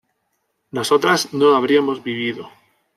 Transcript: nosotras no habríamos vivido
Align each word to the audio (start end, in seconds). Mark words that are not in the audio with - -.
nosotras 0.71 1.31
no 1.31 1.55
habríamos 1.55 2.03
vivido 2.03 2.49